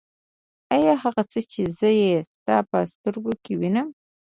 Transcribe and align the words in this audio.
آيا 0.75 0.93
هغه 1.03 1.23
څه 1.31 1.39
چې 1.51 1.61
زه 1.79 1.89
يې 2.01 2.13
ستا 2.31 2.55
په 2.69 2.77
سترګو 2.93 3.33
کې 3.43 3.53
وينم. 3.59 3.87